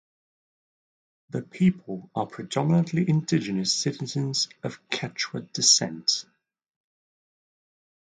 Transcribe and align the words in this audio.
The 1.29 1.43
people 1.43 2.09
are 2.15 2.25
predominantly 2.25 3.07
indigenous 3.07 3.71
citizens 3.75 4.49
of 4.63 4.79
Quechua 4.89 5.41
descent. 5.53 6.25